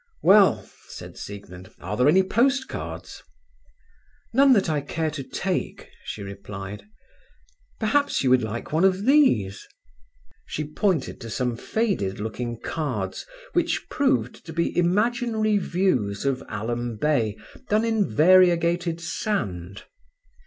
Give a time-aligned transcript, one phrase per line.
[0.23, 3.21] "Well," said Siegmund, "are there any postcards?"
[4.33, 6.85] "None that I care to take," she replied.
[7.79, 9.67] "Perhaps you would like one of these?"
[10.47, 16.97] She pointed to some faded looking cards which proved to be imaginary views of Alum
[16.97, 17.37] Bay
[17.69, 19.83] done in variegated sand.